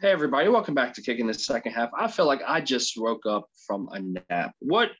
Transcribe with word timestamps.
Hey 0.00 0.12
everybody, 0.12 0.48
welcome 0.48 0.72
back 0.72 0.94
to 0.94 1.02
Kicking 1.02 1.26
the 1.26 1.34
Second 1.34 1.72
Half. 1.72 1.90
I 1.94 2.08
feel 2.08 2.24
like 2.24 2.40
I 2.46 2.62
just 2.62 2.98
woke 2.98 3.26
up 3.26 3.50
from 3.66 3.86
a 3.92 4.00
nap. 4.00 4.54
What 4.60 4.92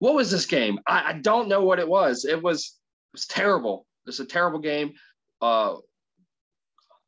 what 0.00 0.16
was 0.16 0.32
this 0.32 0.46
game? 0.46 0.80
I, 0.84 1.10
I 1.10 1.12
don't 1.12 1.46
know 1.46 1.62
what 1.62 1.78
it 1.78 1.86
was. 1.86 2.24
It 2.24 2.42
was 2.42 2.64
it 2.64 3.14
was 3.14 3.26
terrible. 3.26 3.86
It's 4.04 4.18
a 4.18 4.24
terrible 4.24 4.58
game. 4.58 4.94
Uh 5.40 5.76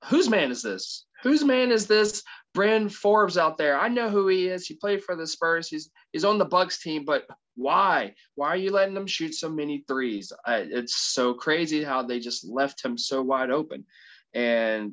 whose 0.05 0.31
man 0.31 0.53
is 0.53 0.63
this? 0.63 1.07
Whose 1.25 1.43
man 1.43 1.73
is 1.73 1.89
this? 1.89 2.23
Bryn 2.55 2.89
Forbes 2.89 3.37
out 3.37 3.59
there. 3.59 3.81
I 3.81 3.89
know 3.89 4.09
who 4.09 4.29
he 4.29 4.47
is. 4.47 4.69
He 4.69 4.77
played 4.77 5.03
for 5.03 5.17
the 5.17 5.27
Spurs. 5.27 5.67
He's 5.67 5.91
he's 6.13 6.25
on 6.25 6.39
the 6.39 6.45
Bucks 6.45 6.81
team, 6.81 7.05
but 7.05 7.25
why? 7.57 8.15
Why 8.37 8.51
are 8.51 8.57
you 8.57 8.71
letting 8.71 8.95
them 8.95 9.09
shoot 9.09 9.35
so 9.35 9.49
many 9.49 9.85
threes? 9.89 10.33
I, 10.47 10.59
it's 10.59 10.95
so 10.95 11.35
crazy 11.35 11.83
how 11.83 12.05
they 12.05 12.21
just 12.21 12.47
left 12.49 12.85
him 12.85 12.97
so 12.97 13.23
wide 13.23 13.51
open. 13.51 13.87
And 14.35 14.93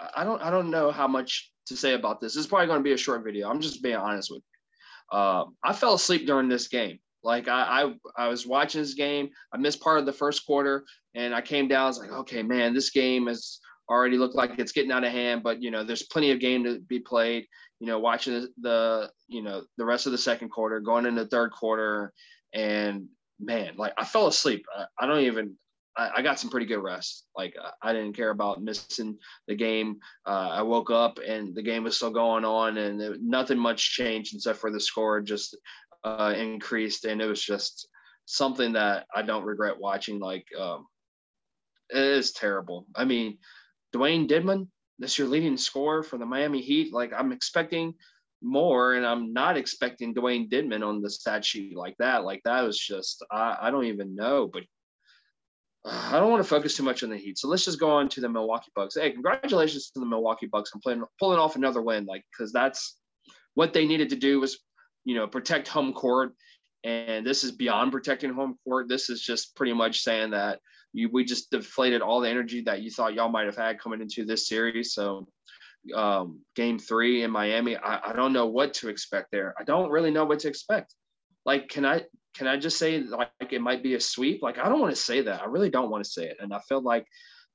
I 0.00 0.24
don't 0.24 0.42
I 0.42 0.50
don't 0.50 0.70
know 0.70 0.90
how 0.90 1.08
much 1.08 1.50
to 1.66 1.76
say 1.76 1.94
about 1.94 2.20
this. 2.20 2.36
Is 2.36 2.46
probably 2.46 2.66
going 2.66 2.80
to 2.80 2.84
be 2.84 2.92
a 2.92 2.98
short 2.98 3.24
video. 3.24 3.48
I'm 3.48 3.60
just 3.60 3.82
being 3.82 3.96
honest 3.96 4.30
with 4.30 4.42
you. 4.42 5.18
Uh, 5.18 5.44
I 5.62 5.72
fell 5.72 5.94
asleep 5.94 6.26
during 6.26 6.48
this 6.48 6.68
game. 6.68 6.98
Like 7.22 7.48
I, 7.48 7.92
I 8.16 8.24
I 8.24 8.28
was 8.28 8.46
watching 8.46 8.80
this 8.80 8.94
game. 8.94 9.30
I 9.52 9.56
missed 9.56 9.80
part 9.80 9.98
of 9.98 10.06
the 10.06 10.12
first 10.12 10.46
quarter, 10.46 10.84
and 11.14 11.34
I 11.34 11.40
came 11.40 11.68
down. 11.68 11.84
I 11.84 11.88
was 11.88 11.98
like, 11.98 12.12
okay, 12.12 12.42
man, 12.42 12.74
this 12.74 12.90
game 12.90 13.26
has 13.26 13.58
already 13.88 14.18
looked 14.18 14.34
like 14.34 14.58
it's 14.58 14.72
getting 14.72 14.92
out 14.92 15.04
of 15.04 15.12
hand. 15.12 15.42
But 15.42 15.62
you 15.62 15.70
know, 15.70 15.82
there's 15.82 16.04
plenty 16.04 16.30
of 16.30 16.40
game 16.40 16.64
to 16.64 16.78
be 16.80 17.00
played. 17.00 17.46
You 17.80 17.88
know, 17.88 17.98
watching 17.98 18.34
the, 18.34 18.48
the 18.60 19.10
you 19.28 19.42
know 19.42 19.64
the 19.76 19.84
rest 19.84 20.06
of 20.06 20.12
the 20.12 20.18
second 20.18 20.50
quarter, 20.50 20.78
going 20.80 21.06
into 21.06 21.26
third 21.26 21.50
quarter, 21.52 22.12
and 22.54 23.06
man, 23.40 23.74
like 23.76 23.94
I 23.98 24.04
fell 24.04 24.28
asleep. 24.28 24.64
I, 24.76 24.84
I 24.98 25.06
don't 25.06 25.20
even 25.20 25.56
I, 25.96 26.10
I, 26.16 26.22
got 26.22 26.38
some 26.38 26.50
pretty 26.50 26.66
good 26.66 26.82
rest. 26.82 27.24
Like 27.36 27.56
I 27.82 27.92
didn't 27.92 28.14
care 28.14 28.30
about 28.30 28.62
missing 28.62 29.18
the 29.48 29.54
game. 29.54 29.98
Uh, 30.26 30.50
I 30.52 30.62
woke 30.62 30.90
up 30.90 31.18
and 31.26 31.54
the 31.54 31.62
game 31.62 31.84
was 31.84 31.96
still 31.96 32.10
going 32.10 32.44
on, 32.44 32.78
and 32.78 33.00
it, 33.00 33.20
nothing 33.22 33.58
much 33.58 33.92
changed 33.92 34.34
except 34.34 34.58
for 34.58 34.70
the 34.70 34.80
score 34.80 35.20
just 35.20 35.56
uh, 36.04 36.34
increased, 36.36 37.04
and 37.04 37.20
it 37.20 37.26
was 37.26 37.42
just 37.42 37.88
something 38.26 38.72
that 38.74 39.06
I 39.14 39.22
don't 39.22 39.44
regret 39.44 39.78
watching. 39.78 40.18
Like 40.18 40.46
um, 40.58 40.86
it 41.90 42.02
is 42.02 42.32
terrible. 42.32 42.86
I 42.94 43.04
mean, 43.04 43.38
Dewayne 43.94 44.28
Dedmon, 44.28 44.68
this 44.98 45.18
your 45.18 45.28
leading 45.28 45.56
scorer 45.56 46.02
for 46.02 46.18
the 46.18 46.26
Miami 46.26 46.60
Heat. 46.60 46.92
Like 46.92 47.12
I'm 47.12 47.32
expecting 47.32 47.94
more, 48.42 48.94
and 48.94 49.06
I'm 49.06 49.32
not 49.32 49.56
expecting 49.56 50.14
Dewayne 50.14 50.50
Dedmon 50.50 50.86
on 50.86 51.00
the 51.00 51.10
stat 51.10 51.44
sheet 51.44 51.76
like 51.76 51.96
that. 51.98 52.24
Like 52.24 52.42
that 52.44 52.62
was 52.62 52.78
just 52.78 53.24
I, 53.30 53.56
I 53.62 53.70
don't 53.70 53.86
even 53.86 54.14
know, 54.14 54.48
but 54.52 54.62
I 55.88 56.18
don't 56.18 56.30
want 56.30 56.42
to 56.42 56.48
focus 56.48 56.76
too 56.76 56.82
much 56.82 57.02
on 57.02 57.10
the 57.10 57.16
Heat. 57.16 57.38
So 57.38 57.48
let's 57.48 57.64
just 57.64 57.78
go 57.78 57.90
on 57.90 58.08
to 58.10 58.20
the 58.20 58.28
Milwaukee 58.28 58.72
Bucks. 58.74 58.96
Hey, 58.96 59.12
congratulations 59.12 59.90
to 59.90 60.00
the 60.00 60.06
Milwaukee 60.06 60.46
Bucks 60.46 60.72
on 60.74 60.80
playing, 60.80 61.04
pulling 61.18 61.38
off 61.38 61.56
another 61.56 61.80
win, 61.80 62.06
like 62.06 62.24
because 62.32 62.52
that's 62.52 62.98
what 63.54 63.72
they 63.72 63.86
needed 63.86 64.10
to 64.10 64.16
do 64.16 64.40
was, 64.40 64.58
you 65.04 65.14
know, 65.14 65.26
protect 65.26 65.68
home 65.68 65.92
court. 65.92 66.34
And 66.82 67.26
this 67.26 67.44
is 67.44 67.52
beyond 67.52 67.92
protecting 67.92 68.32
home 68.32 68.58
court. 68.64 68.88
This 68.88 69.10
is 69.10 69.20
just 69.20 69.54
pretty 69.54 69.72
much 69.72 70.00
saying 70.00 70.30
that 70.30 70.60
you 70.92 71.08
we 71.12 71.24
just 71.24 71.50
deflated 71.50 72.02
all 72.02 72.20
the 72.20 72.30
energy 72.30 72.62
that 72.62 72.82
you 72.82 72.90
thought 72.90 73.14
y'all 73.14 73.28
might 73.28 73.46
have 73.46 73.56
had 73.56 73.78
coming 73.78 74.00
into 74.00 74.24
this 74.24 74.48
series. 74.48 74.92
So 74.92 75.26
um, 75.94 76.40
game 76.54 76.78
three 76.78 77.22
in 77.22 77.30
Miami, 77.30 77.76
I, 77.76 78.10
I 78.10 78.12
don't 78.12 78.32
know 78.32 78.46
what 78.46 78.74
to 78.74 78.88
expect 78.88 79.30
there. 79.30 79.54
I 79.58 79.64
don't 79.64 79.90
really 79.90 80.10
know 80.10 80.24
what 80.24 80.40
to 80.40 80.48
expect. 80.48 80.94
Like, 81.44 81.68
can 81.68 81.84
I 81.84 82.02
can 82.36 82.46
I 82.46 82.56
just 82.56 82.78
say 82.78 83.00
like 83.00 83.30
it 83.50 83.60
might 83.60 83.82
be 83.82 83.94
a 83.94 84.00
sweep? 84.00 84.42
Like 84.42 84.58
I 84.58 84.68
don't 84.68 84.80
want 84.80 84.94
to 84.94 85.00
say 85.00 85.22
that. 85.22 85.42
I 85.42 85.46
really 85.46 85.70
don't 85.70 85.90
want 85.90 86.04
to 86.04 86.10
say 86.10 86.26
it. 86.26 86.36
And 86.40 86.52
I 86.52 86.60
feel 86.68 86.82
like 86.82 87.06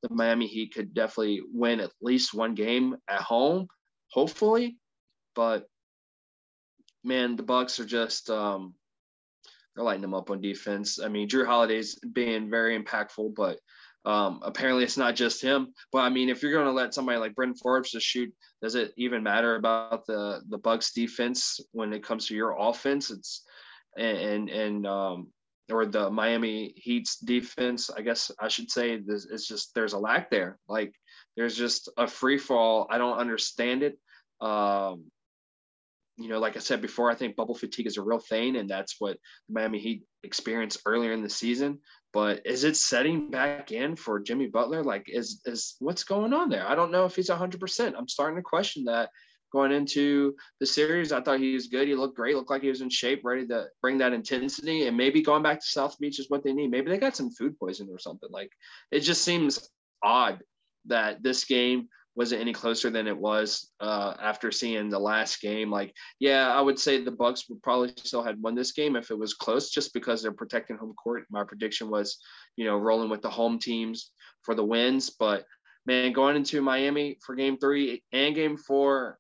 the 0.01 0.09
Miami 0.13 0.47
Heat 0.47 0.73
could 0.73 0.93
definitely 0.93 1.41
win 1.53 1.79
at 1.79 1.91
least 2.01 2.33
one 2.33 2.55
game 2.55 2.97
at 3.07 3.21
home, 3.21 3.67
hopefully. 4.11 4.77
But 5.35 5.67
man, 7.03 7.35
the 7.35 7.43
Bucks 7.43 7.79
are 7.79 7.85
just 7.85 8.29
um, 8.29 8.73
they're 9.75 9.85
lighting 9.85 10.01
them 10.01 10.15
up 10.15 10.31
on 10.31 10.41
defense. 10.41 10.99
I 10.99 11.07
mean, 11.07 11.29
Jrue 11.29 11.45
Holiday's 11.45 11.99
being 11.99 12.49
very 12.49 12.81
impactful, 12.81 13.35
but 13.35 13.59
um, 14.03 14.39
apparently 14.43 14.83
it's 14.83 14.97
not 14.97 15.15
just 15.15 15.43
him. 15.43 15.73
But 15.91 15.99
I 15.99 16.09
mean, 16.09 16.29
if 16.29 16.41
you're 16.41 16.51
going 16.51 16.65
to 16.65 16.71
let 16.71 16.93
somebody 16.93 17.19
like 17.19 17.35
Bryn 17.35 17.53
Forbes 17.53 17.91
just 17.91 18.05
shoot, 18.05 18.33
does 18.61 18.73
it 18.73 18.93
even 18.97 19.21
matter 19.21 19.55
about 19.55 20.05
the 20.07 20.41
the 20.49 20.57
Bucks 20.57 20.91
defense 20.91 21.59
when 21.71 21.93
it 21.93 22.03
comes 22.03 22.27
to 22.27 22.35
your 22.35 22.55
offense? 22.57 23.11
It's 23.11 23.45
and 23.97 24.49
and 24.49 24.87
um, 24.87 25.27
or 25.71 25.85
the 25.85 26.09
Miami 26.09 26.73
Heat's 26.75 27.17
defense, 27.17 27.89
I 27.89 28.01
guess 28.01 28.31
I 28.39 28.47
should 28.47 28.69
say, 28.69 28.97
this 28.97 29.27
it's 29.29 29.47
just 29.47 29.73
there's 29.73 29.93
a 29.93 29.99
lack 29.99 30.29
there. 30.29 30.57
Like 30.67 30.93
there's 31.37 31.55
just 31.55 31.89
a 31.97 32.07
free 32.07 32.37
fall. 32.37 32.87
I 32.89 32.97
don't 32.97 33.17
understand 33.17 33.83
it. 33.83 33.97
Um, 34.39 35.05
you 36.17 36.29
know, 36.29 36.39
like 36.39 36.55
I 36.55 36.59
said 36.59 36.81
before, 36.81 37.09
I 37.09 37.15
think 37.15 37.35
bubble 37.35 37.55
fatigue 37.55 37.87
is 37.87 37.97
a 37.97 38.03
real 38.03 38.19
thing, 38.19 38.55
and 38.57 38.69
that's 38.69 38.95
what 38.99 39.17
the 39.47 39.53
Miami 39.53 39.79
Heat 39.79 40.03
experienced 40.23 40.81
earlier 40.85 41.13
in 41.13 41.23
the 41.23 41.29
season. 41.29 41.79
But 42.13 42.45
is 42.45 42.63
it 42.63 42.75
setting 42.75 43.31
back 43.31 43.71
in 43.71 43.95
for 43.95 44.19
Jimmy 44.19 44.47
Butler? 44.47 44.83
Like, 44.83 45.05
is 45.07 45.41
is 45.45 45.75
what's 45.79 46.03
going 46.03 46.33
on 46.33 46.49
there? 46.49 46.67
I 46.67 46.75
don't 46.75 46.91
know 46.91 47.05
if 47.05 47.15
he's 47.15 47.29
100. 47.29 47.59
percent 47.59 47.95
I'm 47.97 48.07
starting 48.07 48.35
to 48.35 48.43
question 48.43 48.85
that 48.85 49.09
going 49.51 49.71
into 49.71 50.35
the 50.59 50.65
series. 50.65 51.11
I 51.11 51.21
thought 51.21 51.39
he 51.39 51.53
was 51.53 51.67
good. 51.67 51.87
He 51.87 51.95
looked 51.95 52.15
great. 52.15 52.35
Looked 52.35 52.49
like 52.49 52.61
he 52.61 52.69
was 52.69 52.81
in 52.81 52.89
shape, 52.89 53.21
ready 53.23 53.45
to 53.47 53.67
bring 53.81 53.97
that 53.99 54.13
intensity. 54.13 54.87
And 54.87 54.97
maybe 54.97 55.21
going 55.21 55.43
back 55.43 55.59
to 55.59 55.65
South 55.65 55.97
Beach 55.99 56.19
is 56.19 56.29
what 56.29 56.43
they 56.43 56.53
need. 56.53 56.71
Maybe 56.71 56.89
they 56.89 56.97
got 56.97 57.15
some 57.15 57.31
food 57.31 57.57
poisoning 57.59 57.93
or 57.93 57.99
something. 57.99 58.29
Like 58.31 58.51
it 58.91 59.01
just 59.01 59.23
seems 59.23 59.69
odd 60.03 60.39
that 60.85 61.21
this 61.21 61.45
game 61.45 61.87
wasn't 62.15 62.41
any 62.41 62.51
closer 62.51 62.89
than 62.89 63.07
it 63.07 63.17
was 63.17 63.69
uh, 63.79 64.13
after 64.21 64.51
seeing 64.51 64.89
the 64.89 64.99
last 64.99 65.41
game. 65.41 65.71
Like, 65.71 65.95
yeah, 66.19 66.51
I 66.51 66.59
would 66.59 66.77
say 66.77 67.01
the 67.01 67.11
Bucks 67.11 67.47
would 67.49 67.63
probably 67.63 67.93
still 67.95 68.23
had 68.23 68.41
won 68.41 68.53
this 68.53 68.73
game 68.73 68.95
if 68.95 69.11
it 69.11 69.17
was 69.17 69.33
close, 69.33 69.69
just 69.69 69.93
because 69.93 70.21
they're 70.21 70.31
protecting 70.33 70.77
home 70.77 70.93
court. 71.01 71.23
My 71.29 71.43
prediction 71.43 71.89
was, 71.89 72.17
you 72.57 72.65
know, 72.65 72.77
rolling 72.77 73.09
with 73.09 73.21
the 73.21 73.29
home 73.29 73.59
teams 73.59 74.11
for 74.43 74.55
the 74.55 74.65
wins. 74.65 75.09
But 75.09 75.45
man, 75.85 76.11
going 76.11 76.35
into 76.35 76.61
Miami 76.61 77.17
for 77.25 77.35
Game 77.35 77.57
Three 77.57 78.03
and 78.11 78.35
Game 78.35 78.57
Four, 78.57 79.17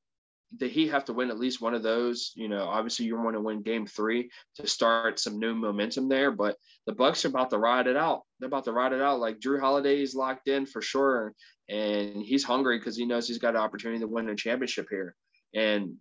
the 0.57 0.67
Heat 0.67 0.89
have 0.89 1.05
to 1.05 1.13
win 1.13 1.29
at 1.29 1.39
least 1.39 1.61
one 1.61 1.73
of 1.73 1.83
those. 1.83 2.31
You 2.35 2.49
know, 2.49 2.67
obviously 2.67 3.05
you 3.05 3.15
want 3.17 3.35
to 3.35 3.41
win 3.41 3.61
game 3.61 3.85
three 3.85 4.29
to 4.55 4.67
start 4.67 5.19
some 5.19 5.39
new 5.39 5.55
momentum 5.55 6.09
there, 6.09 6.31
but 6.31 6.57
the 6.85 6.93
Bucks 6.93 7.23
are 7.23 7.29
about 7.29 7.49
to 7.51 7.57
ride 7.57 7.87
it 7.87 7.95
out. 7.95 8.23
They're 8.39 8.47
about 8.47 8.65
to 8.65 8.73
ride 8.73 8.93
it 8.93 9.01
out. 9.01 9.19
Like 9.19 9.39
Jrue 9.39 9.59
Holiday 9.59 10.01
is 10.01 10.15
locked 10.15 10.47
in 10.47 10.65
for 10.65 10.81
sure. 10.81 11.33
And 11.69 12.21
he's 12.21 12.43
hungry 12.43 12.79
because 12.79 12.97
he 12.97 13.05
knows 13.05 13.27
he's 13.27 13.37
got 13.37 13.55
an 13.55 13.61
opportunity 13.61 14.01
to 14.01 14.07
win 14.07 14.29
a 14.29 14.35
championship 14.35 14.87
here. 14.89 15.15
And 15.55 15.95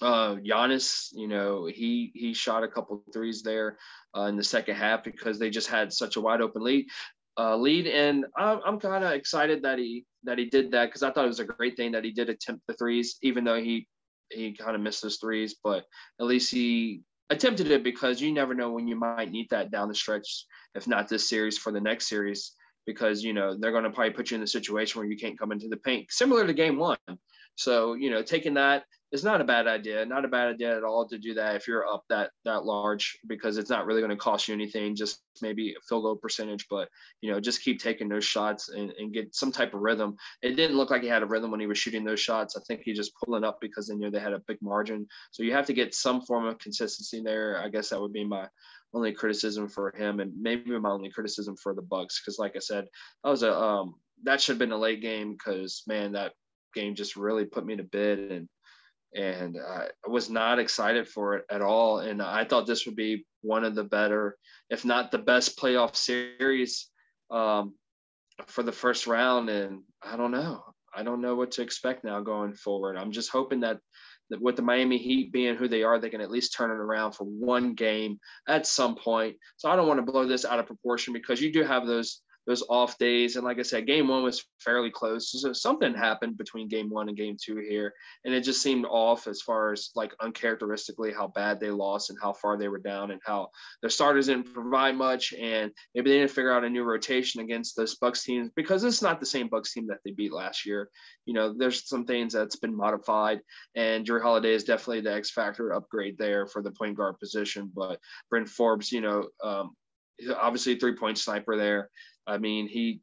uh 0.00 0.36
Giannis, 0.36 1.08
you 1.12 1.28
know, 1.28 1.66
he 1.66 2.12
he 2.14 2.32
shot 2.32 2.62
a 2.62 2.68
couple 2.68 3.02
threes 3.12 3.42
there 3.42 3.76
uh, 4.16 4.22
in 4.22 4.36
the 4.36 4.44
second 4.44 4.76
half 4.76 5.04
because 5.04 5.38
they 5.38 5.50
just 5.50 5.68
had 5.68 5.92
such 5.92 6.16
a 6.16 6.20
wide 6.20 6.40
open 6.40 6.62
lead 6.62 6.86
uh, 7.38 7.56
lead. 7.56 7.86
And 7.86 8.26
I'm, 8.36 8.60
I'm 8.64 8.80
kind 8.80 9.04
of 9.04 9.12
excited 9.12 9.62
that 9.62 9.78
he 9.78 10.04
that 10.24 10.38
he 10.38 10.46
did 10.46 10.72
that 10.72 10.86
because 10.86 11.02
I 11.02 11.10
thought 11.10 11.24
it 11.24 11.28
was 11.28 11.40
a 11.40 11.44
great 11.44 11.76
thing 11.76 11.92
that 11.92 12.04
he 12.04 12.12
did 12.12 12.28
attempt 12.28 12.66
the 12.66 12.74
threes, 12.74 13.16
even 13.22 13.44
though 13.44 13.60
he 13.60 13.88
he 14.30 14.52
kind 14.52 14.74
of 14.74 14.82
missed 14.82 15.02
those 15.02 15.16
threes. 15.16 15.56
But 15.62 15.84
at 16.20 16.26
least 16.26 16.52
he 16.52 17.02
attempted 17.30 17.70
it 17.70 17.84
because 17.84 18.20
you 18.20 18.32
never 18.32 18.54
know 18.54 18.72
when 18.72 18.88
you 18.88 18.96
might 18.96 19.30
need 19.30 19.48
that 19.50 19.70
down 19.70 19.88
the 19.88 19.94
stretch, 19.94 20.46
if 20.74 20.86
not 20.86 21.08
this 21.08 21.28
series 21.28 21.56
for 21.56 21.72
the 21.72 21.80
next 21.80 22.08
series, 22.08 22.52
because 22.86 23.22
you 23.22 23.32
know 23.32 23.56
they're 23.58 23.72
going 23.72 23.84
to 23.84 23.90
probably 23.90 24.12
put 24.12 24.30
you 24.30 24.34
in 24.34 24.40
the 24.40 24.46
situation 24.46 24.98
where 24.98 25.08
you 25.08 25.16
can't 25.16 25.38
come 25.38 25.52
into 25.52 25.68
the 25.68 25.76
paint, 25.76 26.10
similar 26.10 26.46
to 26.46 26.52
game 26.52 26.78
one. 26.78 26.98
So 27.54 27.94
you 27.94 28.10
know, 28.10 28.22
taking 28.22 28.54
that 28.54 28.84
it's 29.12 29.24
not 29.24 29.40
a 29.40 29.44
bad 29.44 29.66
idea. 29.66 30.04
Not 30.06 30.24
a 30.24 30.28
bad 30.28 30.48
idea 30.48 30.76
at 30.76 30.84
all 30.84 31.06
to 31.08 31.18
do 31.18 31.34
that 31.34 31.56
if 31.56 31.66
you're 31.66 31.86
up 31.86 32.04
that 32.08 32.30
that 32.44 32.64
large 32.64 33.18
because 33.26 33.58
it's 33.58 33.70
not 33.70 33.84
really 33.84 34.00
going 34.00 34.10
to 34.10 34.16
cost 34.16 34.46
you 34.46 34.54
anything. 34.54 34.94
Just 34.94 35.20
maybe 35.42 35.72
a 35.72 35.80
field 35.88 36.04
goal 36.04 36.16
percentage, 36.16 36.66
but 36.70 36.88
you 37.20 37.32
know, 37.32 37.40
just 37.40 37.62
keep 37.62 37.80
taking 37.80 38.08
those 38.08 38.24
shots 38.24 38.68
and, 38.68 38.92
and 38.98 39.12
get 39.12 39.34
some 39.34 39.50
type 39.50 39.74
of 39.74 39.80
rhythm. 39.80 40.16
It 40.42 40.54
didn't 40.54 40.76
look 40.76 40.90
like 40.90 41.02
he 41.02 41.08
had 41.08 41.24
a 41.24 41.26
rhythm 41.26 41.50
when 41.50 41.60
he 41.60 41.66
was 41.66 41.78
shooting 41.78 42.04
those 42.04 42.20
shots. 42.20 42.56
I 42.56 42.60
think 42.68 42.82
he 42.84 42.92
just 42.92 43.12
pulling 43.16 43.44
up 43.44 43.58
because 43.60 43.88
they 43.88 43.96
knew 43.96 44.10
they 44.10 44.20
had 44.20 44.32
a 44.32 44.42
big 44.46 44.58
margin. 44.62 45.06
So 45.32 45.42
you 45.42 45.52
have 45.52 45.66
to 45.66 45.74
get 45.74 45.94
some 45.94 46.22
form 46.22 46.46
of 46.46 46.58
consistency 46.58 47.20
there. 47.20 47.60
I 47.60 47.68
guess 47.68 47.88
that 47.88 48.00
would 48.00 48.12
be 48.12 48.24
my 48.24 48.46
only 48.94 49.12
criticism 49.12 49.68
for 49.68 49.92
him, 49.96 50.20
and 50.20 50.32
maybe 50.40 50.78
my 50.78 50.90
only 50.90 51.10
criticism 51.10 51.56
for 51.56 51.74
the 51.74 51.82
Bucks 51.82 52.20
because, 52.20 52.38
like 52.38 52.54
I 52.54 52.60
said, 52.60 52.86
that 53.24 53.30
was 53.30 53.42
a 53.42 53.52
um, 53.52 53.94
that 54.22 54.40
should 54.40 54.52
have 54.52 54.58
been 54.58 54.72
a 54.72 54.78
late 54.78 55.00
game 55.00 55.32
because 55.32 55.82
man, 55.88 56.12
that 56.12 56.32
game 56.74 56.94
just 56.94 57.16
really 57.16 57.44
put 57.44 57.66
me 57.66 57.76
to 57.76 57.82
bed 57.82 58.18
and 58.18 58.48
and 59.14 59.56
I 59.58 59.88
was 60.08 60.30
not 60.30 60.58
excited 60.58 61.08
for 61.08 61.36
it 61.36 61.44
at 61.50 61.62
all. 61.62 61.98
And 61.98 62.22
I 62.22 62.44
thought 62.44 62.66
this 62.66 62.86
would 62.86 62.96
be 62.96 63.26
one 63.42 63.64
of 63.64 63.74
the 63.74 63.84
better, 63.84 64.36
if 64.68 64.84
not 64.84 65.10
the 65.10 65.18
best 65.18 65.58
playoff 65.58 65.96
series 65.96 66.88
um, 67.30 67.74
for 68.46 68.62
the 68.62 68.72
first 68.72 69.06
round. 69.06 69.48
And 69.48 69.82
I 70.02 70.16
don't 70.16 70.30
know. 70.30 70.62
I 70.94 71.02
don't 71.02 71.20
know 71.20 71.34
what 71.34 71.52
to 71.52 71.62
expect 71.62 72.04
now 72.04 72.20
going 72.20 72.54
forward. 72.54 72.96
I'm 72.96 73.12
just 73.12 73.30
hoping 73.30 73.60
that, 73.60 73.78
that 74.30 74.40
with 74.40 74.56
the 74.56 74.62
Miami 74.62 74.98
Heat 74.98 75.32
being 75.32 75.56
who 75.56 75.68
they 75.68 75.82
are, 75.82 75.98
they 75.98 76.10
can 76.10 76.20
at 76.20 76.30
least 76.30 76.54
turn 76.54 76.70
it 76.70 76.74
around 76.74 77.12
for 77.12 77.24
one 77.24 77.74
game 77.74 78.18
at 78.48 78.66
some 78.66 78.96
point. 78.96 79.36
So 79.56 79.70
I 79.70 79.76
don't 79.76 79.88
want 79.88 80.04
to 80.04 80.10
blow 80.10 80.26
this 80.26 80.44
out 80.44 80.58
of 80.58 80.66
proportion 80.66 81.12
because 81.12 81.40
you 81.40 81.52
do 81.52 81.62
have 81.62 81.86
those 81.86 82.22
those 82.46 82.62
off 82.68 82.98
days. 82.98 83.36
And 83.36 83.44
like 83.44 83.58
I 83.58 83.62
said, 83.62 83.86
game 83.86 84.08
one 84.08 84.22
was 84.22 84.44
fairly 84.58 84.90
close. 84.90 85.30
So 85.30 85.52
something 85.52 85.94
happened 85.94 86.36
between 86.36 86.68
game 86.68 86.90
one 86.90 87.08
and 87.08 87.16
game 87.16 87.36
two 87.40 87.56
here. 87.56 87.92
And 88.24 88.34
it 88.34 88.42
just 88.42 88.62
seemed 88.62 88.86
off 88.86 89.26
as 89.26 89.42
far 89.42 89.72
as 89.72 89.90
like 89.94 90.14
uncharacteristically 90.20 91.12
how 91.12 91.28
bad 91.28 91.60
they 91.60 91.70
lost 91.70 92.10
and 92.10 92.18
how 92.20 92.32
far 92.32 92.56
they 92.56 92.68
were 92.68 92.78
down 92.78 93.10
and 93.10 93.20
how 93.24 93.50
their 93.82 93.90
starters 93.90 94.26
didn't 94.26 94.52
provide 94.52 94.96
much. 94.96 95.32
And 95.34 95.70
maybe 95.94 96.10
they 96.10 96.18
didn't 96.18 96.32
figure 96.32 96.52
out 96.52 96.64
a 96.64 96.70
new 96.70 96.84
rotation 96.84 97.40
against 97.40 97.76
those 97.76 97.94
Bucks 97.96 98.24
teams 98.24 98.50
because 98.56 98.84
it's 98.84 99.02
not 99.02 99.20
the 99.20 99.26
same 99.26 99.48
Bucks 99.48 99.72
team 99.72 99.86
that 99.88 99.98
they 100.04 100.12
beat 100.12 100.32
last 100.32 100.66
year. 100.66 100.88
You 101.26 101.34
know, 101.34 101.54
there's 101.56 101.88
some 101.88 102.06
things 102.06 102.32
that's 102.32 102.56
been 102.56 102.76
modified. 102.76 103.40
And 103.74 104.06
Jrue 104.06 104.22
Holiday 104.22 104.54
is 104.54 104.64
definitely 104.64 105.02
the 105.02 105.14
X 105.14 105.30
factor 105.30 105.72
upgrade 105.72 106.16
there 106.18 106.46
for 106.46 106.62
the 106.62 106.72
point 106.72 106.96
guard 106.96 107.18
position. 107.18 107.70
But 107.74 108.00
Bryn 108.30 108.46
Forbes, 108.46 108.90
you 108.90 109.00
know, 109.00 109.28
um, 109.44 109.76
obviously 110.36 110.74
a 110.74 110.76
three 110.76 110.96
point 110.96 111.18
sniper 111.18 111.56
there. 111.56 111.90
I 112.26 112.38
mean, 112.38 112.68
he 112.68 113.00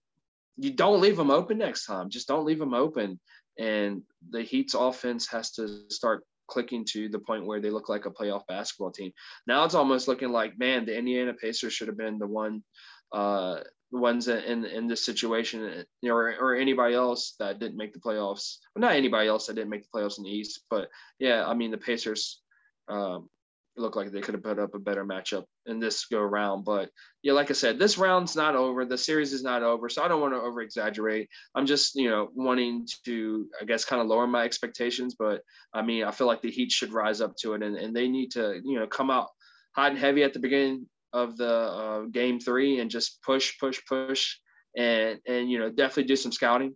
you 0.57 0.71
don't 0.71 1.01
leave 1.01 1.19
him 1.19 1.31
open 1.31 1.57
next 1.57 1.85
time. 1.85 2.09
Just 2.09 2.27
don't 2.27 2.45
leave 2.45 2.61
him 2.61 2.73
open. 2.73 3.19
And 3.59 4.01
the 4.29 4.41
Heat's 4.41 4.73
offense 4.73 5.27
has 5.27 5.51
to 5.53 5.89
start 5.89 6.23
clicking 6.47 6.85
to 6.85 7.09
the 7.09 7.19
point 7.19 7.45
where 7.45 7.59
they 7.59 7.69
look 7.69 7.89
like 7.89 8.05
a 8.05 8.11
playoff 8.11 8.47
basketball 8.47 8.91
team. 8.91 9.11
Now 9.45 9.65
it's 9.65 9.75
almost 9.75 10.07
looking 10.07 10.31
like, 10.31 10.57
man, 10.57 10.85
the 10.85 10.97
Indiana 10.97 11.33
Pacers 11.33 11.73
should 11.73 11.87
have 11.87 11.97
been 11.97 12.17
the 12.17 12.27
one, 12.27 12.63
uh, 13.11 13.59
the 13.91 13.99
ones 13.99 14.27
in 14.27 14.65
in 14.65 14.87
this 14.87 15.05
situation, 15.05 15.85
or 16.03 16.35
or 16.39 16.55
anybody 16.55 16.95
else 16.95 17.35
that 17.39 17.59
didn't 17.59 17.77
make 17.77 17.93
the 17.93 17.99
playoffs. 17.99 18.57
Well, 18.75 18.81
not 18.81 18.95
anybody 18.95 19.27
else 19.27 19.47
that 19.47 19.55
didn't 19.55 19.69
make 19.69 19.83
the 19.83 19.97
playoffs 19.97 20.17
in 20.17 20.23
the 20.23 20.29
East, 20.29 20.61
but 20.69 20.89
yeah, 21.19 21.45
I 21.45 21.53
mean 21.53 21.71
the 21.71 21.77
Pacers. 21.77 22.41
Um, 22.89 23.29
looked 23.77 23.95
like 23.95 24.11
they 24.11 24.21
could 24.21 24.33
have 24.33 24.43
put 24.43 24.59
up 24.59 24.73
a 24.73 24.79
better 24.79 25.05
matchup 25.05 25.45
in 25.65 25.79
this 25.79 26.05
go 26.05 26.19
around. 26.19 26.63
But 26.63 26.89
yeah, 27.23 27.33
like 27.33 27.49
I 27.49 27.53
said, 27.53 27.77
this 27.77 27.97
round's 27.97 28.35
not 28.35 28.55
over. 28.55 28.85
The 28.85 28.97
series 28.97 29.33
is 29.33 29.43
not 29.43 29.63
over. 29.63 29.89
So 29.89 30.03
I 30.03 30.07
don't 30.07 30.21
want 30.21 30.33
to 30.33 30.39
over 30.39 30.61
exaggerate. 30.61 31.29
I'm 31.55 31.65
just, 31.65 31.95
you 31.95 32.09
know, 32.09 32.29
wanting 32.33 32.87
to, 33.05 33.47
I 33.61 33.65
guess, 33.65 33.85
kind 33.85 34.01
of 34.01 34.07
lower 34.07 34.27
my 34.27 34.43
expectations. 34.43 35.15
But 35.17 35.41
I 35.73 35.81
mean, 35.81 36.03
I 36.03 36.11
feel 36.11 36.27
like 36.27 36.41
the 36.41 36.51
Heat 36.51 36.71
should 36.71 36.93
rise 36.93 37.21
up 37.21 37.35
to 37.37 37.53
it 37.53 37.63
and, 37.63 37.75
and 37.75 37.95
they 37.95 38.07
need 38.07 38.31
to, 38.31 38.59
you 38.63 38.79
know, 38.79 38.87
come 38.87 39.11
out 39.11 39.29
hot 39.75 39.91
and 39.91 39.99
heavy 39.99 40.23
at 40.23 40.33
the 40.33 40.39
beginning 40.39 40.87
of 41.13 41.37
the 41.37 41.53
uh, 41.53 42.01
game 42.05 42.39
three 42.39 42.79
and 42.79 42.91
just 42.91 43.21
push, 43.23 43.59
push, 43.59 43.79
push. 43.87 44.37
And, 44.75 45.19
and, 45.27 45.49
you 45.49 45.59
know, 45.59 45.69
definitely 45.69 46.03
do 46.03 46.15
some 46.15 46.31
scouting. 46.31 46.75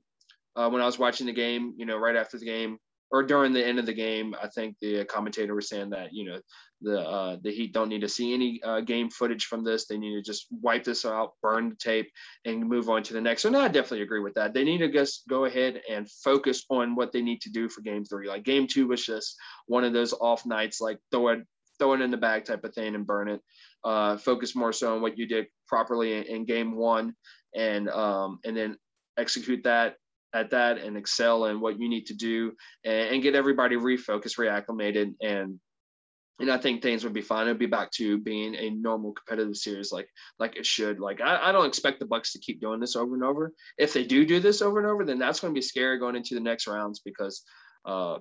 Uh, 0.56 0.70
when 0.70 0.82
I 0.82 0.86
was 0.86 1.00
watching 1.00 1.28
the 1.28 1.34
game, 1.34 1.74
you 1.78 1.86
know, 1.86 1.98
right 1.98 2.16
after 2.16 2.38
the 2.38 2.46
game, 2.46 2.78
or 3.12 3.24
during 3.24 3.52
the 3.52 3.66
end 3.66 3.78
of 3.78 3.86
the 3.86 3.94
game, 3.94 4.34
I 4.42 4.48
think 4.48 4.78
the 4.80 5.04
commentator 5.06 5.54
was 5.54 5.68
saying 5.70 5.90
that 5.90 6.14
you 6.14 6.26
know 6.26 6.40
the 6.82 7.00
uh, 7.00 7.38
the 7.44 7.52
Heat 7.52 7.74
don't 7.74 7.90
need 7.90 8.02
to 8.02 8.10
see 8.10 8.34
any 8.34 8.62
uh, 8.64 8.82
game 8.82 9.10
footage 9.10 9.46
from 9.46 9.64
this. 9.64 9.86
They 9.86 9.98
need 9.98 10.16
to 10.16 10.22
just 10.22 10.48
wipe 10.50 10.84
this 10.84 11.06
out, 11.06 11.34
burn 11.42 11.70
the 11.70 11.76
tape, 11.76 12.10
and 12.46 12.68
move 12.68 12.90
on 12.90 13.04
to 13.04 13.14
the 13.14 13.22
next. 13.22 13.44
So 13.44 13.50
no, 13.50 13.60
I 13.60 13.68
definitely 13.68 14.02
agree 14.02 14.22
with 14.22 14.34
that. 14.36 14.54
They 14.54 14.64
need 14.64 14.80
to 14.80 14.92
just 14.92 15.28
go 15.28 15.46
ahead 15.46 15.82
and 15.90 16.10
focus 16.24 16.66
on 16.70 16.96
what 16.96 17.12
they 17.12 17.22
need 17.22 17.42
to 17.42 17.52
do 17.52 17.70
for 17.70 17.82
Game 17.82 18.06
Three. 18.06 18.28
Like 18.28 18.44
Game 18.44 18.68
Two 18.68 18.88
was 18.88 19.06
just 19.06 19.36
one 19.68 19.84
of 19.84 19.94
those 19.94 20.14
off 20.14 20.46
nights, 20.46 20.82
like 20.82 21.00
throw 21.12 21.30
it 21.30 21.40
throw 21.80 21.94
it 21.94 22.02
in 22.02 22.12
the 22.12 22.18
bag 22.18 22.46
type 22.46 22.64
of 22.64 22.74
thing 22.74 22.94
and 22.96 23.08
burn 23.08 23.28
it. 23.28 23.42
Uh, 23.84 24.16
focus 24.16 24.56
more 24.56 24.72
so 24.72 24.96
on 24.96 25.02
what 25.02 25.18
you 25.18 25.28
did 25.28 25.48
properly 25.68 26.14
in, 26.14 26.24
in 26.24 26.46
Game 26.46 26.76
One, 26.76 27.14
and 27.56 27.90
um, 27.90 28.40
and 28.46 28.56
then 28.56 28.78
execute 29.18 29.64
that 29.64 29.96
at 30.34 30.52
that 30.52 30.78
and 30.78 30.98
excel 30.98 31.46
in 31.46 31.60
what 31.60 31.80
you 31.80 31.90
need 31.90 32.08
to 32.08 32.14
do 32.14 32.54
and, 32.84 33.16
and 33.16 33.24
get 33.24 33.36
everybody 33.36 33.76
refocused, 33.76 34.38
reacclimated, 34.38 35.14
and 35.22 35.60
and 36.40 36.52
I 36.52 36.58
think 36.58 36.82
things 36.82 37.04
would 37.04 37.14
be 37.14 37.22
fine. 37.22 37.46
It'd 37.46 37.60
be 37.60 37.68
back 37.68 37.92
to 37.92 38.18
being 38.18 38.56
a 38.56 38.72
normal 38.72 39.14
competitive 39.14 39.56
series, 39.56 39.92
like 39.92 40.10
like 40.40 40.56
it 40.56 40.66
should. 40.66 41.00
Like 41.00 41.22
I, 41.22 41.50
I 41.50 41.52
don't 41.52 41.68
expect 41.68 42.00
the 42.00 42.06
Bucks 42.06 42.34
to 42.34 42.40
keep 42.40 42.60
doing 42.60 42.80
this 42.80 42.96
over 42.96 43.14
and 43.14 43.24
over. 43.24 43.54
If 43.78 43.94
they 43.94 44.04
do 44.04 44.26
do 44.26 44.40
this 44.40 44.62
over 44.62 44.80
and 44.80 44.88
over, 44.88 45.06
then 45.06 45.20
that's 45.20 45.40
going 45.40 45.54
to 45.54 45.58
be 45.58 45.62
scary 45.62 46.00
going 46.00 46.16
into 46.16 46.34
the 46.34 46.42
next 46.42 46.68
rounds 46.68 47.00
because 47.00 47.44
uh, 47.86 48.18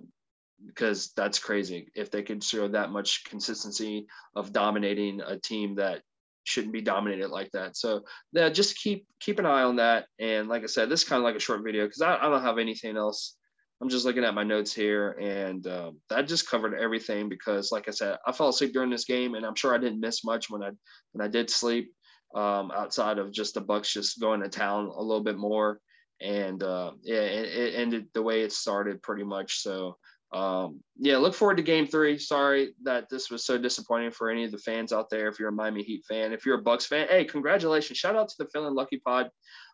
because 0.67 1.13
that's 1.17 1.39
crazy. 1.39 1.89
If 1.95 2.11
they 2.11 2.23
could 2.23 2.45
show 2.45 2.69
that 2.69 2.91
much 2.91 3.25
consistency 3.25 4.07
of 4.37 4.53
dominating 4.53 5.21
a 5.21 5.39
team 5.39 5.77
that 5.77 6.03
shouldn't 6.45 6.73
be 6.73 6.81
dominated 6.81 7.29
like 7.29 7.51
that. 7.53 7.77
So 7.77 8.03
yeah, 8.33 8.49
just 8.49 8.79
keep 8.79 9.07
keep 9.21 9.39
an 9.39 9.47
eye 9.47 9.63
on 9.63 9.77
that. 9.77 10.07
And 10.19 10.49
like 10.49 10.63
I 10.63 10.67
said, 10.67 10.89
this 10.89 11.03
is 11.03 11.09
kind 11.09 11.19
of 11.19 11.25
like 11.25 11.37
a 11.37 11.41
short 11.41 11.63
video 11.65 11.87
because 11.87 12.03
I, 12.03 12.17
I, 12.17 12.29
don't 12.29 12.43
have 12.43 12.59
anything 12.59 12.97
else. 12.97 13.37
I'm 13.81 13.89
just 13.89 14.05
looking 14.05 14.25
at 14.25 14.35
my 14.35 14.45
notes 14.45 14.75
here, 14.75 15.13
and 15.21 15.67
uh, 15.67 15.93
that 16.11 16.29
just 16.29 16.51
covered 16.51 16.79
everything 16.79 17.31
because, 17.31 17.73
like 17.73 17.89
I 17.89 17.93
said, 17.93 18.19
I 18.27 18.33
fell 18.33 18.51
asleep 18.51 18.75
during 18.75 18.91
this 18.91 19.07
game, 19.07 19.35
and 19.35 19.47
I'm 19.47 19.55
sure 19.55 19.75
I 19.75 19.79
didn't 19.79 20.01
miss 20.01 20.23
much 20.23 20.51
when 20.51 20.63
I 20.63 20.71
when 21.13 21.27
I 21.27 21.31
did 21.31 21.49
sleep. 21.49 21.93
Um, 22.35 22.71
outside 22.71 23.19
of 23.19 23.33
just 23.33 23.55
the 23.55 23.61
Bucks 23.61 23.93
just 23.93 24.21
going 24.21 24.41
to 24.41 24.49
town 24.49 24.87
a 24.95 25.03
little 25.03 25.25
bit 25.25 25.39
more, 25.39 25.81
and 26.21 26.63
uh, 26.63 26.93
yeah, 27.03 27.23
it, 27.23 27.49
it 27.49 27.75
ended 27.75 28.09
the 28.13 28.23
way 28.23 28.43
it 28.43 28.53
started 28.53 29.03
pretty 29.03 29.25
much. 29.25 29.63
So 29.63 29.97
um, 30.33 30.81
yeah, 30.97 31.17
look 31.17 31.35
forward 31.35 31.57
to 31.57 31.63
game 31.63 31.87
three. 31.87 32.19
Sorry 32.19 32.75
that 32.85 33.09
this 33.11 33.31
was 33.31 33.45
so 33.45 33.59
disappointing 33.59 34.13
for 34.13 34.31
any 34.31 34.45
of 34.45 34.53
the 34.53 34.59
fans 34.59 34.93
out 34.93 35.11
there. 35.11 35.29
If 35.29 35.41
you're 35.41 35.49
a 35.49 35.53
Miami 35.53 35.83
Heat 35.83 36.05
fan, 36.09 36.33
if 36.33 36.47
you're 36.47 36.59
a 36.59 36.63
Bucks 36.63 36.87
fan, 36.87 37.09
hey, 37.09 37.25
congratulations! 37.25 37.99
Shout 37.99 38.15
out 38.15 38.29
to 38.29 38.35
the 38.39 38.49
Feeling 38.53 38.75
Lucky 38.75 38.99
Pod, 39.05 39.29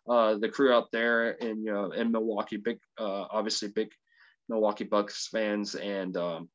uh, 0.09 0.37
the 0.37 0.49
crew 0.49 0.73
out 0.73 0.87
there 0.91 1.31
in 1.31 1.63
you 1.63 1.71
know 1.71 1.91
in 1.91 2.11
Milwaukee. 2.11 2.57
Big, 2.57 2.79
uh, 2.99 3.25
obviously 3.29 3.67
big 3.69 3.89
Milwaukee 4.49 4.85
Bucks 4.85 5.27
fans, 5.31 5.75
and 5.75 6.17
um, 6.17 6.49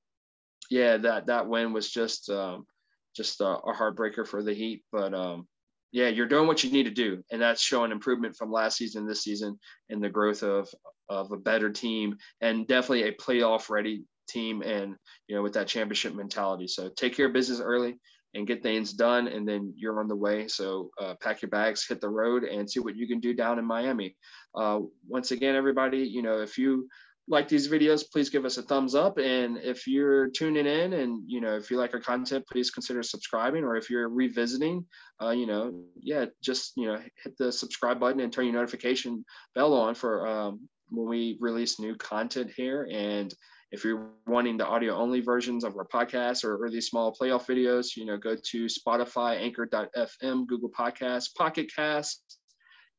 yeah, 0.69 0.97
that 0.97 1.27
that 1.27 1.49
win 1.49 1.73
was 1.73 1.89
just 1.89 2.29
um, 2.29 2.67
just 3.15 3.41
a, 3.41 3.47
a 3.47 3.73
heartbreaker 3.73 4.27
for 4.27 4.43
the 4.43 4.55
Heat. 4.55 4.83
But 4.91 5.15
um, 5.15 5.47
yeah, 5.93 6.09
you're 6.09 6.27
doing 6.27 6.49
what 6.49 6.65
you 6.65 6.73
need 6.73 6.85
to 6.85 6.91
do, 6.91 7.23
and 7.31 7.41
that's 7.41 7.63
showing 7.63 7.93
improvement 7.93 8.35
from 8.35 8.51
last 8.51 8.79
season, 8.79 9.07
this 9.07 9.23
season, 9.23 9.61
and 9.91 10.03
the 10.03 10.09
growth 10.09 10.43
of 10.43 10.69
of 11.13 11.33
a 11.33 11.37
better 11.37 11.71
team, 11.71 12.17
and 12.41 12.67
definitely 12.67 13.05
a 13.05 13.13
playoff 13.13 13.71
ready 13.71 14.05
team, 14.29 14.63
and 14.63 14.97
you 15.27 15.37
know 15.37 15.43
with 15.43 15.55
that 15.55 15.69
championship 15.69 16.15
mentality. 16.15 16.67
So 16.67 16.89
take 16.89 17.15
care 17.17 17.27
of 17.27 17.33
business 17.33 17.61
early 17.61 17.97
and 18.35 18.47
get 18.47 18.63
things 18.63 18.93
done, 18.93 19.29
and 19.29 19.47
then 19.47 19.75
you're 19.77 20.01
on 20.01 20.09
the 20.09 20.17
way. 20.17 20.49
So 20.49 20.91
uh, 21.01 21.15
pack 21.21 21.43
your 21.43 21.51
bags, 21.51 21.87
hit 21.87 22.01
the 22.01 22.09
road, 22.09 22.45
and 22.45 22.71
see 22.71 22.81
what 22.81 22.97
you 22.97 23.07
can 23.07 23.21
do 23.21 23.35
down 23.35 23.59
in 23.59 23.65
Miami. 23.65 24.17
Uh, 24.55 24.81
once 25.07 25.31
again, 25.31 25.55
everybody, 25.55 25.99
you 25.99 26.23
know 26.23 26.41
if 26.41 26.57
you 26.59 26.89
like 27.29 27.49
these 27.49 27.69
videos, 27.69 28.05
please 28.11 28.31
give 28.31 28.45
us 28.45 28.59
a 28.59 28.63
thumbs 28.63 28.95
up. 28.95 29.19
And 29.19 29.59
if 29.59 29.87
you're 29.87 30.29
tuning 30.29 30.67
in 30.67 30.93
and, 30.95 31.23
you 31.27 31.41
know, 31.41 31.57
if 31.57 31.71
you 31.71 31.77
like 31.77 31.95
our 31.95 32.01
content, 32.01 32.45
please 32.51 32.71
consider 32.71 33.03
subscribing. 33.03 33.65
Or 33.65 33.77
if 33.77 33.91
you're 33.91 34.09
revisiting, 34.09 34.85
uh, 35.23 35.31
you 35.31 35.47
know, 35.47 35.83
yeah, 35.97 36.27
just, 36.43 36.73
you 36.77 36.87
know, 36.87 37.01
hit 37.23 37.37
the 37.39 37.53
subscribe 37.53 38.01
button 38.01 38.21
and 38.21 38.33
turn 38.33 38.47
your 38.47 38.55
notification 38.55 39.25
bell 39.55 39.75
on 39.75 39.95
for 39.95 40.27
um, 40.27 40.69
when 40.93 41.09
we 41.09 41.37
release 41.41 41.81
new 41.81 41.97
content 41.97 42.51
here. 42.55 42.89
And 42.91 43.35
if 43.73 43.85
you're 43.85 44.11
wanting 44.27 44.59
the 44.59 44.67
audio 44.67 44.95
only 44.95 45.21
versions 45.21 45.65
of 45.65 45.77
our 45.77 45.87
podcast 45.87 46.45
or, 46.45 46.71
these 46.71 46.89
small 46.89 47.15
playoff 47.15 47.47
videos, 47.47 47.97
you 47.97 48.05
know, 48.05 48.19
go 48.19 48.37
to 48.37 48.67
Spotify, 48.67 49.41
anchor.fm, 49.41 50.47
Google 50.47 50.71
Podcasts, 50.71 51.35
Pocket 51.35 51.73
Cast, 51.75 52.39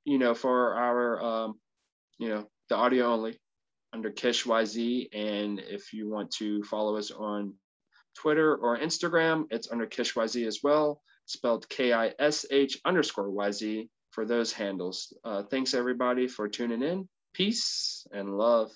you 0.04 0.18
know, 0.18 0.34
for 0.34 0.74
our, 0.76 1.24
um, 1.24 1.54
you 2.18 2.30
know, 2.30 2.48
the 2.70 2.76
audio 2.76 3.06
only 3.06 3.38
under 3.94 4.10
Kish 4.10 4.46
YZ. 4.46 5.10
And 5.14 5.60
if 5.60 5.94
you 5.94 6.10
want 6.10 6.32
to 6.32 6.64
follow 6.64 6.98
us 6.98 7.12
on 7.12 7.54
Twitter 8.18 8.56
or 8.56 8.78
Instagram, 8.78 9.46
it's 9.52 9.72
under 9.72 9.86
Kish 9.86 10.16
YZ 10.16 10.48
as 10.48 10.60
well, 10.64 11.02
spelled 11.26 11.70
K 11.70 11.94
I 11.94 12.14
S 12.18 12.46
H 12.50 12.80
underscore 12.84 13.30
YZ 13.30 13.88
for 14.10 14.26
those 14.26 14.52
handles. 14.52 15.14
Uh, 15.24 15.44
thanks 15.44 15.74
everybody 15.74 16.28
for 16.28 16.48
tuning 16.48 16.82
in. 16.82 17.08
Peace 17.34 18.08
and 18.12 18.38
love. 18.38 18.72